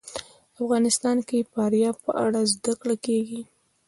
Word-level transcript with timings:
افغانستان 0.61 1.17
کې 1.27 1.37
د 1.43 1.47
فاریاب 1.53 1.95
په 2.05 2.11
اړه 2.25 2.41
زده 2.53 2.73
کړه 2.81 2.95
کېږي. 3.05 3.41